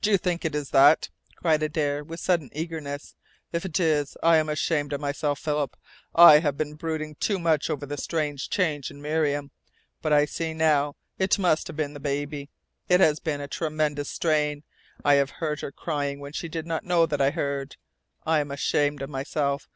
[0.00, 3.14] "Do you think it is that?" cried Adare with sudden eagerness.
[3.52, 5.76] "If it is, I am ashamed of myself, Philip!
[6.12, 9.52] I have been brooding too much over the strange change in Miriam.
[10.02, 10.96] But I see now.
[11.20, 12.50] It must have been the baby.
[12.88, 14.64] It has been a tremendous strain.
[15.04, 17.76] I have heard her crying when she did not know that I heard.
[18.26, 19.68] I am ashamed of myself.